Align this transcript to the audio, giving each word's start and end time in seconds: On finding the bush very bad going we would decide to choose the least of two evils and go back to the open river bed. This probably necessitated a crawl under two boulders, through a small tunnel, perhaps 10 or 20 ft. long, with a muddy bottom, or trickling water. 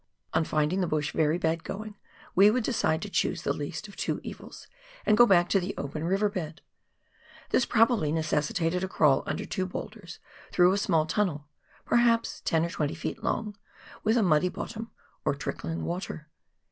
On 0.33 0.43
finding 0.43 0.81
the 0.81 0.87
bush 0.87 1.11
very 1.11 1.37
bad 1.37 1.63
going 1.63 1.95
we 2.33 2.49
would 2.49 2.63
decide 2.63 3.03
to 3.03 3.07
choose 3.11 3.43
the 3.43 3.53
least 3.53 3.87
of 3.87 3.95
two 3.95 4.19
evils 4.23 4.65
and 5.05 5.15
go 5.15 5.27
back 5.27 5.47
to 5.49 5.59
the 5.59 5.75
open 5.77 6.03
river 6.03 6.27
bed. 6.27 6.61
This 7.51 7.67
probably 7.67 8.11
necessitated 8.11 8.83
a 8.83 8.87
crawl 8.87 9.21
under 9.27 9.45
two 9.45 9.67
boulders, 9.67 10.17
through 10.51 10.73
a 10.73 10.79
small 10.79 11.05
tunnel, 11.05 11.45
perhaps 11.85 12.41
10 12.45 12.65
or 12.65 12.69
20 12.71 12.95
ft. 12.95 13.21
long, 13.21 13.55
with 14.03 14.17
a 14.17 14.23
muddy 14.23 14.49
bottom, 14.49 14.89
or 15.23 15.35
trickling 15.35 15.85
water. 15.85 16.27